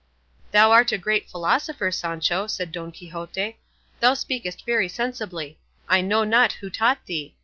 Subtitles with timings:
[0.51, 3.59] "Thou art a great philosopher, Sancho," said Don Quixote;
[3.99, 7.35] "thou speakest very sensibly; I know not who taught thee.